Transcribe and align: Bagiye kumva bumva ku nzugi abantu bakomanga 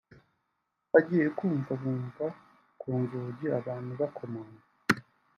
Bagiye 0.91 1.27
kumva 1.37 1.71
bumva 1.81 2.25
ku 2.81 2.89
nzugi 3.01 3.45
abantu 3.59 3.91
bakomanga 4.01 4.63